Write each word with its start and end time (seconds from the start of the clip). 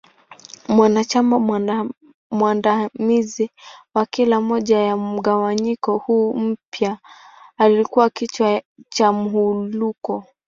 Mwanachama 0.67 1.89
mwandamizi 2.37 3.49
wa 3.95 4.05
kila 4.05 4.41
moja 4.41 4.79
ya 4.79 4.97
mgawanyiko 4.97 5.97
huu 5.97 6.33
mpya 6.33 6.97
alikua 7.57 8.09
kichwa 8.09 8.61
cha 8.89 9.11
Muwuluko. 9.11 10.23